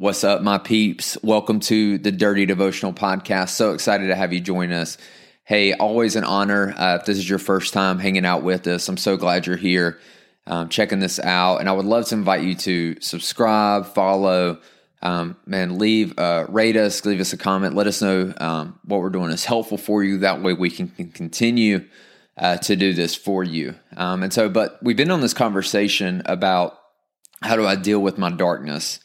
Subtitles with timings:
[0.00, 1.18] What's up, my peeps?
[1.24, 3.48] Welcome to the Dirty Devotional Podcast.
[3.48, 4.96] So excited to have you join us.
[5.42, 6.72] Hey, always an honor.
[6.78, 9.56] Uh, if this is your first time hanging out with us, I'm so glad you're
[9.56, 9.98] here
[10.46, 11.56] um, checking this out.
[11.56, 14.60] And I would love to invite you to subscribe, follow,
[15.02, 17.74] um, man, leave, uh, rate us, leave us a comment.
[17.74, 20.18] Let us know um, what we're doing is helpful for you.
[20.18, 21.84] That way we can, can continue
[22.36, 23.74] uh, to do this for you.
[23.96, 26.78] Um, and so, but we've been on this conversation about
[27.42, 29.00] how do I deal with my darkness.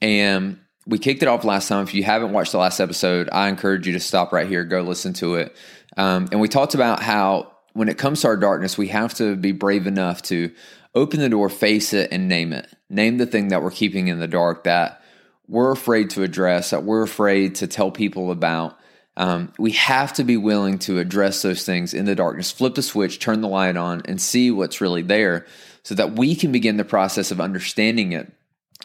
[0.00, 1.84] And we kicked it off last time.
[1.84, 4.80] If you haven't watched the last episode, I encourage you to stop right here, go
[4.82, 5.54] listen to it.
[5.96, 9.36] Um, and we talked about how when it comes to our darkness, we have to
[9.36, 10.52] be brave enough to
[10.94, 12.68] open the door, face it, and name it.
[12.88, 15.02] Name the thing that we're keeping in the dark that
[15.46, 18.76] we're afraid to address, that we're afraid to tell people about.
[19.16, 22.82] Um, we have to be willing to address those things in the darkness, flip the
[22.82, 25.46] switch, turn the light on, and see what's really there
[25.82, 28.32] so that we can begin the process of understanding it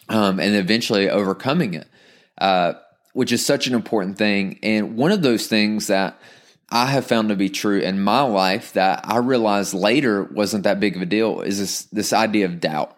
[0.09, 1.87] um, and eventually overcoming it,
[2.37, 2.73] uh,
[3.13, 4.59] which is such an important thing.
[4.63, 6.19] And one of those things that
[6.69, 10.79] I have found to be true in my life that I realized later wasn't that
[10.79, 12.97] big of a deal is this this idea of doubt.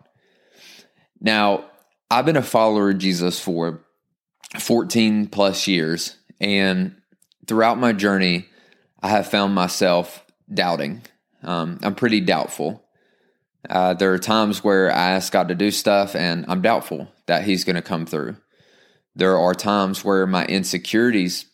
[1.19, 1.65] Now,
[2.09, 3.83] I've been a follower of Jesus for
[4.59, 6.95] 14 plus years, and
[7.47, 8.45] throughout my journey,
[9.01, 10.23] I have found myself
[10.53, 11.01] doubting.
[11.43, 12.86] Um, I'm pretty doubtful.
[13.69, 17.43] Uh, there are times where I ask God to do stuff and I'm doubtful that
[17.43, 18.37] He's going to come through.
[19.15, 21.45] There are times where my insecurities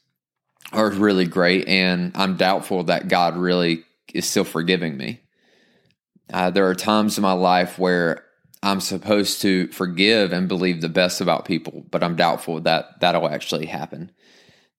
[0.72, 5.22] are really great and I'm doubtful that God really is still forgiving me.
[6.32, 8.26] Uh, there are times in my life where
[8.62, 13.28] I'm supposed to forgive and believe the best about people, but I'm doubtful that that'll
[13.28, 14.12] actually happen.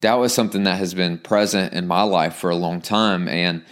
[0.00, 3.28] Doubt is something that has been present in my life for a long time.
[3.28, 3.64] And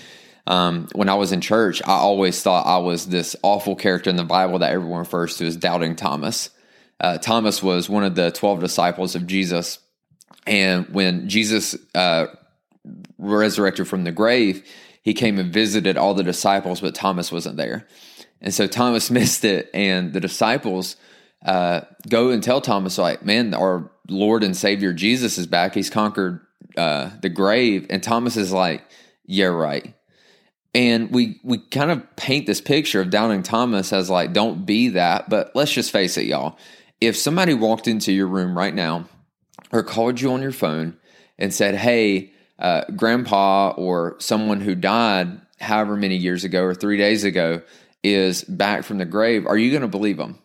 [0.46, 4.16] um, when I was in church, I always thought I was this awful character in
[4.16, 6.50] the Bible that everyone refers to as doubting Thomas.
[7.00, 9.78] Uh, Thomas was one of the 12 disciples of Jesus.
[10.46, 12.26] And when Jesus uh,
[13.18, 14.66] resurrected from the grave,
[15.02, 17.86] he came and visited all the disciples, but Thomas wasn't there.
[18.40, 19.70] And so Thomas missed it.
[19.72, 20.96] And the disciples
[21.44, 25.74] uh, go and tell Thomas, like, man, our Lord and Savior Jesus is back.
[25.74, 26.40] He's conquered
[26.76, 27.86] uh, the grave.
[27.90, 28.84] And Thomas is like,
[29.24, 29.94] yeah, right.
[30.74, 34.88] And we we kind of paint this picture of Doubting Thomas as like, don't be
[34.90, 35.28] that.
[35.28, 36.56] But let's just face it, y'all.
[37.00, 39.06] If somebody walked into your room right now
[39.70, 40.96] or called you on your phone
[41.38, 46.96] and said, Hey, uh, grandpa or someone who died however many years ago or three
[46.96, 47.62] days ago
[48.02, 50.38] is back from the grave, are you going to believe them?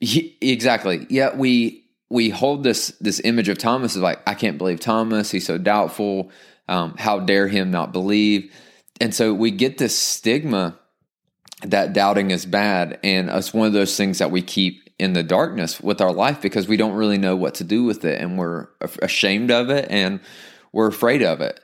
[0.00, 1.06] exactly.
[1.10, 5.30] Yeah, we we hold this this image of Thomas as like, I can't believe Thomas.
[5.30, 6.30] He's so doubtful.
[6.68, 8.52] Um, how dare him not believe?
[9.00, 10.78] And so we get this stigma
[11.62, 12.98] that doubting is bad.
[13.02, 16.40] And it's one of those things that we keep in the darkness with our life
[16.40, 18.20] because we don't really know what to do with it.
[18.20, 18.68] And we're
[19.02, 20.20] ashamed of it and
[20.72, 21.60] we're afraid of it.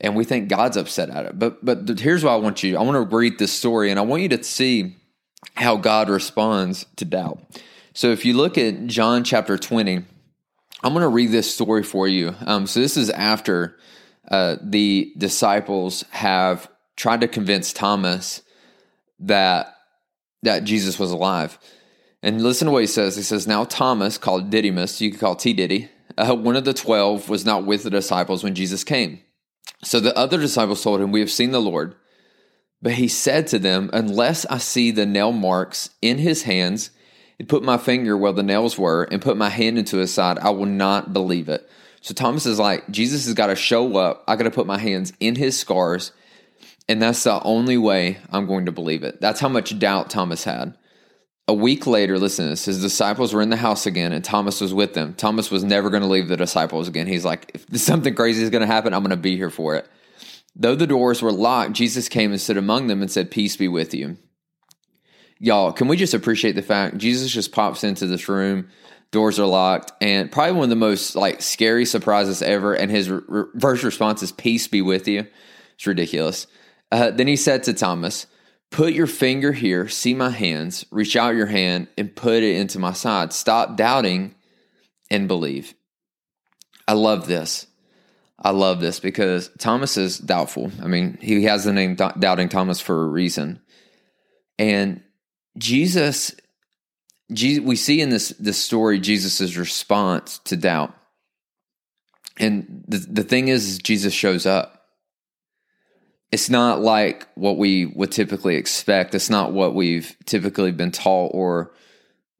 [0.00, 1.38] And we think God's upset at it.
[1.38, 4.02] But, but here's what I want you I want to read this story and I
[4.02, 4.96] want you to see
[5.54, 7.40] how God responds to doubt.
[7.94, 10.04] So if you look at John chapter 20,
[10.82, 12.34] I'm going to read this story for you.
[12.44, 13.76] Um, so this is after
[14.28, 18.42] uh, the disciples have tried to convince Thomas
[19.20, 19.74] that
[20.42, 21.58] that Jesus was alive.
[22.22, 23.16] And listen to what he says.
[23.16, 26.74] He says, Now Thomas, called Didymus, you could call T Diddy, uh, one of the
[26.74, 29.20] twelve, was not with the disciples when Jesus came.
[29.82, 31.94] So the other disciples told him, We have seen the Lord.
[32.80, 36.90] But he said to them, Unless I see the nail marks in his hands,
[37.38, 40.38] and put my finger where the nails were, and put my hand into his side,
[40.38, 41.68] I will not believe it.
[42.00, 44.24] So Thomas is like, Jesus has got to show up.
[44.28, 46.12] I got to put my hands in his scars.
[46.86, 49.22] And that's the only way I'm going to believe it.
[49.22, 50.76] That's how much doubt Thomas had.
[51.48, 54.74] A week later, listen this, his disciples were in the house again and Thomas was
[54.74, 55.14] with them.
[55.14, 57.06] Thomas was never going to leave the disciples again.
[57.06, 59.74] He's like, if something crazy is going to happen, I'm going to be here for
[59.76, 59.88] it.
[60.56, 63.66] Though the doors were locked, Jesus came and stood among them and said, Peace be
[63.66, 64.18] with you.
[65.38, 68.68] Y'all, can we just appreciate the fact Jesus just pops into this room?
[69.14, 72.74] doors are locked, and probably one of the most like scary surprises ever.
[72.74, 75.26] And his re- first response is "Peace be with you."
[75.76, 76.46] It's ridiculous.
[76.92, 78.26] Uh, then he said to Thomas,
[78.70, 82.78] Put your finger here, see my hands, reach out your hand and put it into
[82.78, 83.32] my side.
[83.32, 84.34] Stop doubting
[85.10, 85.74] and believe.
[86.86, 87.66] I love this.
[88.38, 90.72] I love this because Thomas is doubtful.
[90.82, 93.60] I mean, he has the name Doubting Thomas for a reason.
[94.58, 95.02] And
[95.56, 96.34] Jesus,
[97.32, 100.94] Jesus we see in this, this story Jesus' response to doubt.
[102.38, 104.82] And the, the thing is, Jesus shows up.
[106.32, 109.14] It's not like what we would typically expect.
[109.14, 111.72] It's not what we've typically been taught or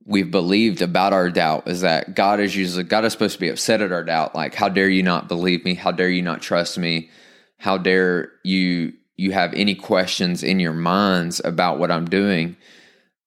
[0.05, 3.49] we've believed about our doubt is that God is usually God is supposed to be
[3.49, 4.35] upset at our doubt.
[4.35, 5.75] Like, how dare you not believe me?
[5.75, 7.11] How dare you not trust me?
[7.59, 12.57] How dare you you have any questions in your minds about what I'm doing?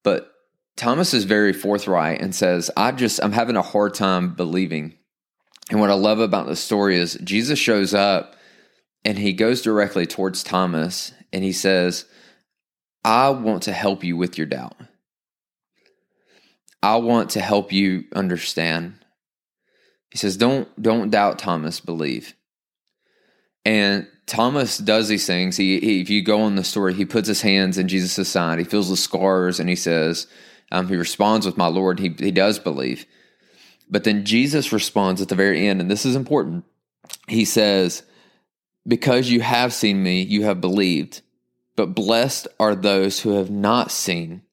[0.07, 0.31] But
[0.77, 4.93] Thomas is very forthright and says, I just I'm having a hard time believing.
[5.69, 8.37] And what I love about the story is Jesus shows up
[9.03, 12.05] and he goes directly towards Thomas and he says,
[13.03, 14.77] I want to help you with your doubt.
[16.81, 18.93] I want to help you understand.
[20.09, 22.33] He says, Don't don't doubt Thomas, believe.
[23.67, 25.57] And Thomas does these things.
[25.57, 28.59] He, he, if you go on the story, he puts his hands in Jesus' side.
[28.59, 30.25] He feels the scars, and he says,
[30.71, 33.05] um, he responds with, "My Lord." He he does believe,
[33.89, 36.63] but then Jesus responds at the very end, and this is important.
[37.27, 38.03] He says,
[38.87, 41.21] "Because you have seen me, you have believed.
[41.75, 44.43] But blessed are those who have not seen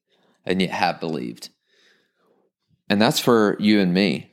[0.44, 1.50] and yet have believed."
[2.90, 4.32] And that's for you and me.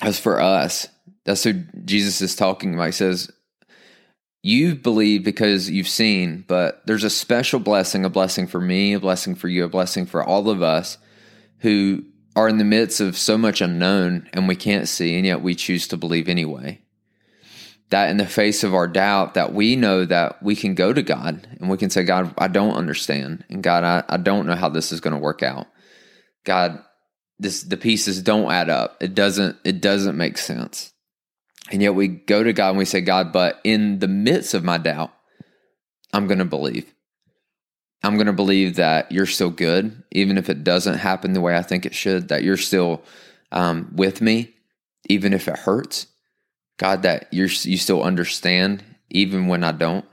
[0.00, 0.88] That's for us.
[1.24, 1.52] That's who
[1.84, 2.86] Jesus is talking about.
[2.86, 3.30] He says,
[4.46, 9.00] You believe because you've seen, but there's a special blessing, a blessing for me, a
[9.00, 10.98] blessing for you, a blessing for all of us
[11.60, 12.04] who
[12.36, 15.54] are in the midst of so much unknown and we can't see, and yet we
[15.54, 16.78] choose to believe anyway.
[17.88, 21.02] That in the face of our doubt, that we know that we can go to
[21.02, 23.46] God and we can say, God, I don't understand.
[23.48, 25.68] And God, I, I don't know how this is going to work out.
[26.44, 26.84] God,
[27.38, 29.02] this the pieces don't add up.
[29.02, 30.92] It doesn't it doesn't make sense.
[31.70, 34.64] And yet we go to God and we say, God, but in the midst of
[34.64, 35.12] my doubt,
[36.12, 36.92] I'm going to believe.
[38.02, 41.56] I'm going to believe that you're still good, even if it doesn't happen the way
[41.56, 43.02] I think it should, that you're still
[43.50, 44.54] um, with me,
[45.08, 46.06] even if it hurts.
[46.76, 50.04] God, that you're, you still understand, even when I don't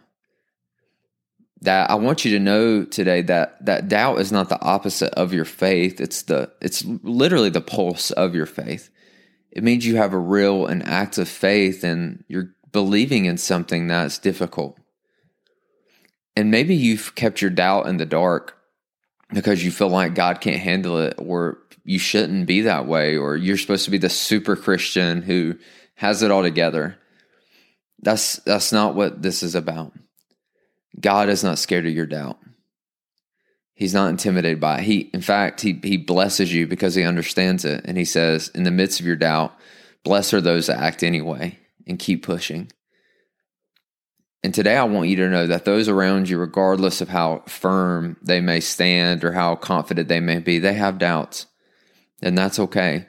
[1.61, 5.33] that I want you to know today that that doubt is not the opposite of
[5.33, 6.01] your faith.
[6.01, 8.89] It's the it's literally the pulse of your faith.
[9.51, 14.17] It means you have a real and active faith and you're believing in something that's
[14.17, 14.77] difficult.
[16.35, 18.57] And maybe you've kept your doubt in the dark
[19.33, 23.35] because you feel like God can't handle it or you shouldn't be that way or
[23.35, 25.57] you're supposed to be the super Christian who
[25.95, 26.97] has it all together.
[28.01, 29.93] That's that's not what this is about.
[30.99, 32.39] God is not scared of your doubt.
[33.81, 34.83] He's not intimidated by it.
[34.83, 37.81] He, in fact, he, he blesses you because he understands it.
[37.83, 39.55] And he says, in the midst of your doubt,
[40.03, 41.57] blessed are those that act anyway
[41.87, 42.71] and keep pushing.
[44.43, 48.17] And today I want you to know that those around you, regardless of how firm
[48.21, 51.47] they may stand or how confident they may be, they have doubts.
[52.21, 53.07] And that's okay.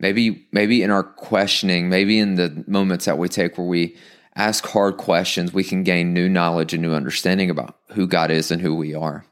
[0.00, 3.96] Maybe, maybe in our questioning, maybe in the moments that we take where we
[4.38, 8.50] ask hard questions, we can gain new knowledge and new understanding about who God is
[8.50, 9.26] and who we are.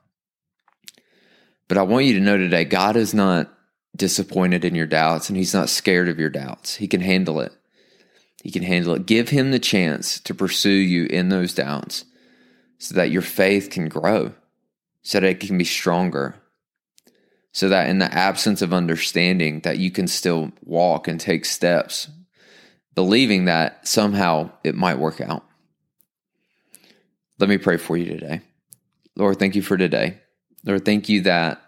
[1.69, 3.53] But I want you to know today, God is not
[3.97, 6.77] disappointed in your doubts and He's not scared of your doubts.
[6.77, 7.53] He can handle it.
[8.43, 9.07] He can handle it.
[9.07, 12.05] Give Him the chance to pursue you in those doubts
[12.79, 14.35] so that your faith can grow,
[15.03, 16.35] so that it can be stronger,
[17.53, 22.09] so that in the absence of understanding that you can still walk and take steps
[22.97, 25.45] believing that somehow it might work out.
[27.39, 28.41] Let me pray for you today.
[29.15, 30.19] Lord, thank you for today.
[30.65, 31.63] Lord, thank you that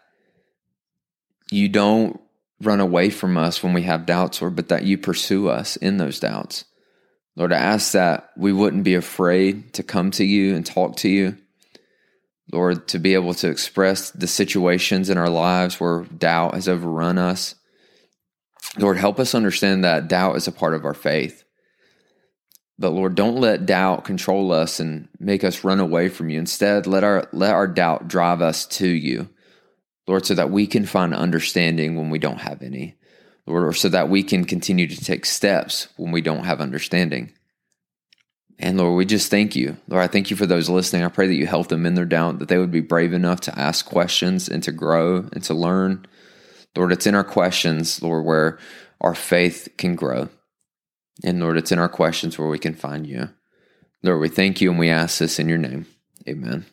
[1.53, 2.21] you don't
[2.61, 5.99] run away from us when we have doubts, Lord, but that you pursue us in
[5.99, 6.65] those doubts.
[7.37, 11.09] Lord, I ask that we wouldn't be afraid to come to you and talk to
[11.09, 11.39] you.
[12.51, 17.19] Lord, to be able to express the situations in our lives where doubt has overrun
[17.19, 17.55] us.
[18.77, 21.45] Lord, help us understand that doubt is a part of our faith.
[22.79, 26.39] But Lord, don't let doubt control us and make us run away from you.
[26.39, 29.29] Instead, let our let our doubt drive us to you.
[30.07, 32.97] Lord, so that we can find understanding when we don't have any.
[33.47, 37.33] Lord, or so that we can continue to take steps when we don't have understanding.
[38.59, 39.77] And Lord, we just thank you.
[39.89, 41.03] Lord, I thank you for those listening.
[41.03, 43.41] I pray that you help them in their doubt, that they would be brave enough
[43.43, 46.07] to ask questions and to grow and to learn.
[46.79, 48.59] Lord, it's in our questions, Lord, where
[49.01, 50.29] our faith can grow.
[51.25, 53.31] And Lord, it's in our questions where we can find you.
[54.05, 55.87] Lord, we thank you and we ask this in your name.
[56.29, 56.67] Amen.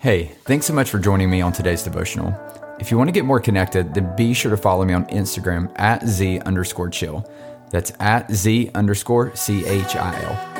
[0.00, 2.38] Hey, thanks so much for joining me on today's devotional.
[2.78, 5.72] If you want to get more connected, then be sure to follow me on Instagram
[5.76, 7.30] at Z underscore chill.
[7.70, 10.59] That's at Z underscore C H I L.